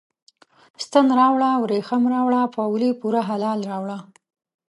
ستن 0.85 1.05
راوړه، 1.19 1.51
وریښم 1.63 2.03
راوړه، 2.13 2.41
پاولي 2.55 2.89
پوره 2.99 3.21
هلال 3.29 3.59
راوړه 3.71 3.97